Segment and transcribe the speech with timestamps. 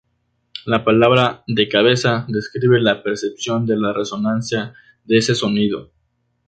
[0.65, 4.73] La palabra "de cabeza" describe la percepción de la resonancia
[5.05, 5.91] de ese sonido.